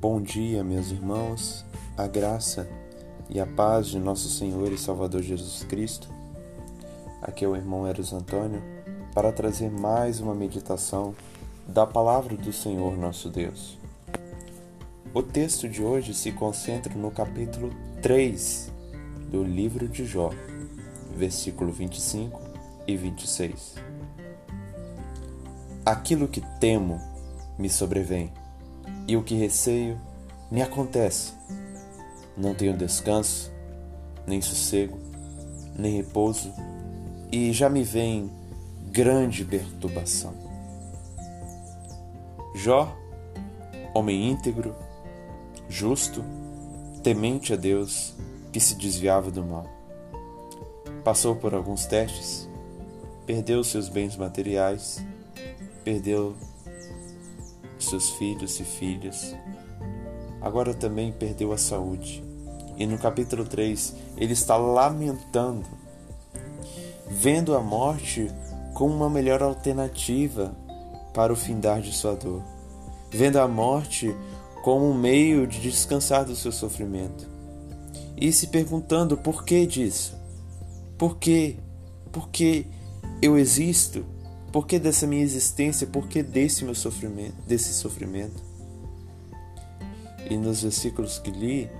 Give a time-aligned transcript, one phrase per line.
[0.00, 1.62] Bom dia, meus irmãos,
[1.94, 2.66] a graça
[3.28, 6.08] e a paz de nosso Senhor e Salvador Jesus Cristo.
[7.20, 8.62] Aqui é o irmão Eros Antônio
[9.12, 11.14] para trazer mais uma meditação
[11.68, 13.78] da palavra do Senhor nosso Deus.
[15.12, 18.72] O texto de hoje se concentra no capítulo 3
[19.30, 20.30] do livro de Jó,
[21.14, 22.40] versículo 25
[22.86, 23.74] e 26.
[25.84, 26.98] Aquilo que temo
[27.58, 28.32] me sobrevém,
[29.06, 30.00] e o que receio
[30.50, 31.32] me acontece.
[32.36, 33.52] Não tenho descanso,
[34.26, 34.98] nem sossego,
[35.76, 36.52] nem repouso,
[37.30, 38.30] e já me vem
[38.90, 40.34] grande perturbação.
[42.54, 42.96] Jó,
[43.94, 44.74] homem íntegro,
[45.68, 46.24] justo,
[47.02, 48.14] temente a Deus,
[48.52, 49.66] que se desviava do mal.
[51.04, 52.48] Passou por alguns testes,
[53.24, 55.04] perdeu seus bens materiais,
[55.84, 56.34] perdeu
[57.86, 59.34] seus filhos e filhas.
[60.40, 62.22] Agora também perdeu a saúde.
[62.76, 65.66] E no capítulo 3, ele está lamentando,
[67.08, 68.30] vendo a morte
[68.72, 70.54] como uma melhor alternativa
[71.12, 72.42] para o findar de sua dor,
[73.10, 74.14] vendo a morte
[74.62, 77.28] como um meio de descansar do seu sofrimento.
[78.16, 80.14] E se perguntando por que disso?
[80.96, 81.56] Por quê?
[82.12, 82.66] Por que
[83.22, 84.04] eu existo?
[84.52, 85.86] Por que dessa minha existência?
[85.86, 88.42] Por que desse meu sofrimento, desse sofrimento?
[90.28, 91.70] E nos versículos que li,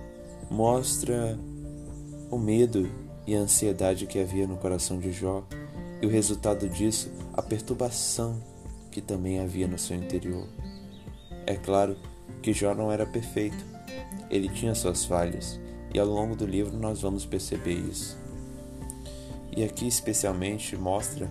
[0.48, 1.38] mostra
[2.30, 2.88] o medo
[3.26, 5.44] e a ansiedade que havia no coração de Jó,
[6.00, 8.41] e o resultado disso, a perturbação
[8.91, 10.48] que também havia no seu interior.
[11.46, 11.96] É claro
[12.41, 13.64] que Jó não era perfeito,
[14.30, 15.60] ele tinha suas falhas,
[15.92, 18.16] e ao longo do livro nós vamos perceber isso.
[19.56, 21.28] E aqui especialmente mostra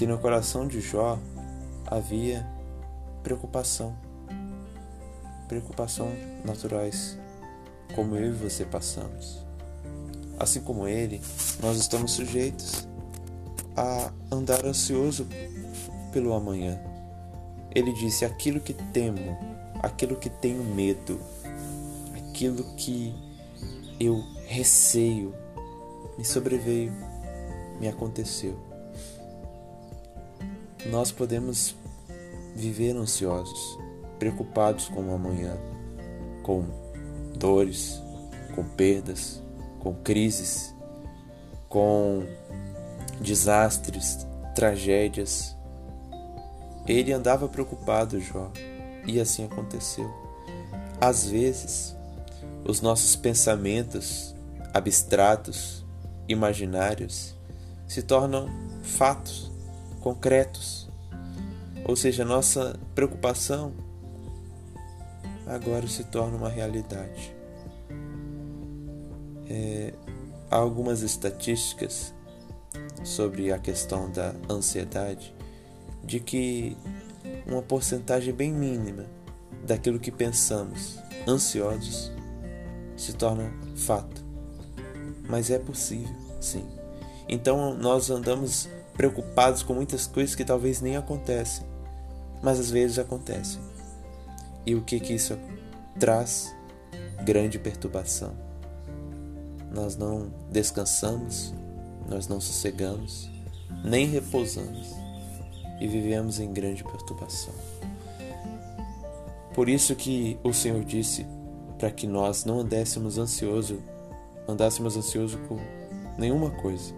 [0.00, 1.18] que no coração de Jó
[1.86, 2.48] havia
[3.22, 3.94] preocupação.
[5.46, 6.10] Preocupação
[6.42, 7.18] naturais,
[7.94, 9.44] como eu e você passamos.
[10.38, 11.20] Assim como ele,
[11.60, 12.88] nós estamos sujeitos
[13.76, 15.26] a andar ansioso
[16.14, 16.80] pelo amanhã.
[17.70, 19.36] Ele disse: aquilo que temo,
[19.82, 21.20] aquilo que tenho medo,
[22.16, 23.14] aquilo que
[24.00, 25.34] eu receio,
[26.16, 26.90] me sobreveio,
[27.78, 28.69] me aconteceu
[30.86, 31.76] nós podemos
[32.54, 33.78] viver ansiosos,
[34.18, 35.56] preocupados com o amanhã,
[36.42, 36.64] com
[37.36, 38.00] dores,
[38.54, 39.42] com perdas,
[39.78, 40.74] com crises,
[41.68, 42.24] com
[43.20, 45.56] desastres, tragédias.
[46.86, 48.50] Ele andava preocupado, Jó,
[49.06, 50.10] e assim aconteceu.
[51.00, 51.96] Às vezes,
[52.64, 54.34] os nossos pensamentos
[54.74, 55.84] abstratos,
[56.28, 57.34] imaginários,
[57.86, 58.48] se tornam
[58.82, 59.49] fatos
[60.00, 60.88] concretos.
[61.84, 63.72] Ou seja, nossa preocupação
[65.46, 67.34] agora se torna uma realidade.
[69.48, 69.92] É,
[70.50, 72.14] há algumas estatísticas
[73.02, 75.34] sobre a questão da ansiedade
[76.04, 76.76] de que
[77.46, 79.06] uma porcentagem bem mínima
[79.66, 82.12] daquilo que pensamos ansiosos
[82.96, 84.24] se torna fato.
[85.28, 86.66] Mas é possível, sim.
[87.28, 91.66] Então nós andamos preocupados com muitas coisas que talvez nem acontecem,
[92.42, 93.60] mas às vezes acontecem.
[94.66, 95.38] E o que que isso
[95.98, 96.54] traz?
[97.24, 98.32] Grande perturbação.
[99.72, 101.54] Nós não descansamos,
[102.08, 103.30] nós não sossegamos,
[103.84, 104.88] nem repousamos
[105.80, 107.54] e vivemos em grande perturbação.
[109.54, 111.26] Por isso que o Senhor disse
[111.78, 113.82] para que nós não andéssemos ansioso,
[114.46, 115.56] andássemos ansioso com
[116.18, 116.94] nenhuma coisa.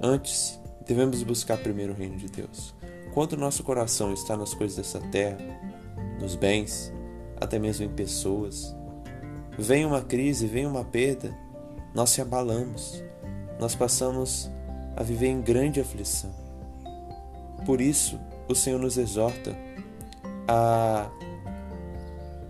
[0.00, 2.74] Antes, devemos buscar primeiro o reino de Deus.
[3.12, 5.38] Quando nosso coração está nas coisas dessa terra,
[6.18, 6.90] nos bens,
[7.38, 8.74] até mesmo em pessoas,
[9.58, 11.36] vem uma crise, vem uma perda,
[11.94, 13.04] nós se abalamos,
[13.58, 14.50] nós passamos
[14.96, 16.30] a viver em grande aflição.
[17.66, 19.54] Por isso, o Senhor nos exorta
[20.48, 21.10] a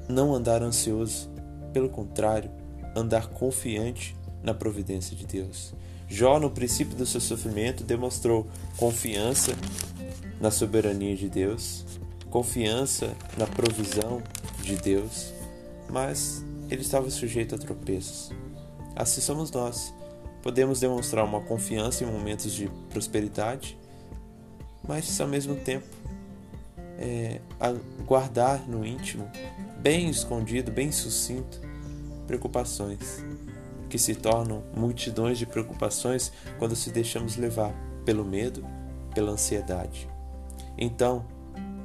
[0.08, 1.28] não andar ansioso,
[1.72, 2.50] pelo contrário,
[2.96, 5.74] andar confiante na providência de Deus.
[6.10, 8.44] Jó, no princípio do seu sofrimento, demonstrou
[8.76, 9.52] confiança
[10.40, 11.84] na soberania de Deus,
[12.28, 14.20] confiança na provisão
[14.60, 15.32] de Deus,
[15.88, 18.32] mas ele estava sujeito a tropeços.
[18.96, 19.94] Assim somos nós.
[20.42, 23.78] Podemos demonstrar uma confiança em momentos de prosperidade,
[24.86, 25.86] mas ao mesmo tempo
[26.98, 27.40] é,
[28.04, 29.30] guardar no íntimo,
[29.78, 31.60] bem escondido, bem sucinto,
[32.26, 33.24] preocupações
[33.90, 38.64] que se tornam multidões de preocupações quando se deixamos levar pelo medo,
[39.12, 40.08] pela ansiedade.
[40.78, 41.26] Então,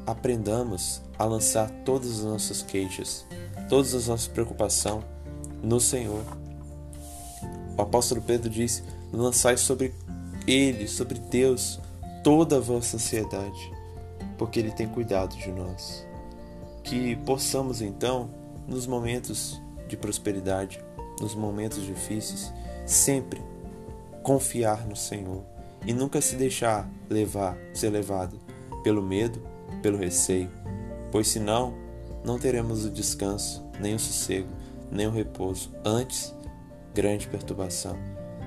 [0.06, 3.26] aprendamos a lançar todas as nossas queixas,
[3.68, 5.04] todas as nossas preocupações
[5.62, 6.24] no Senhor.
[7.76, 9.94] O apóstolo Pedro diz: lançai sobre
[10.48, 11.80] Ele, sobre Deus,
[12.24, 13.74] toda a vossa ansiedade,
[14.38, 16.06] porque Ele tem cuidado de nós.
[16.84, 18.30] Que possamos então,
[18.68, 20.85] nos momentos de prosperidade,
[21.20, 22.52] nos momentos difíceis,
[22.86, 23.42] sempre
[24.24, 25.44] confiar no Senhor
[25.86, 28.40] e nunca se deixar levar, ser levado
[28.84, 29.42] pelo medo,
[29.82, 30.52] pelo receio,
[31.12, 31.74] pois senão
[32.24, 34.50] não teremos o descanso, nem o sossego,
[34.92, 36.36] nem o repouso, antes
[36.94, 37.98] grande perturbação.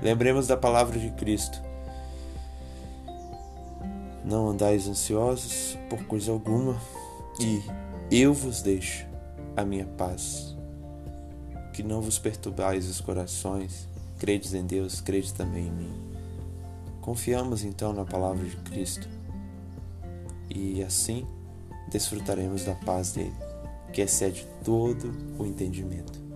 [0.01, 1.61] Lembremos da palavra de Cristo.
[4.25, 6.75] Não andais ansiosos por coisa alguma,
[7.39, 7.61] e
[8.11, 9.07] eu vos deixo
[9.55, 10.58] a minha paz.
[11.73, 13.87] Que não vos perturbais os corações,
[14.17, 15.93] credes em Deus, credes também em mim.
[17.01, 19.07] Confiamos então na palavra de Cristo
[20.49, 21.25] e assim
[21.89, 23.33] desfrutaremos da paz dele,
[23.93, 26.28] que excede todo o entendimento.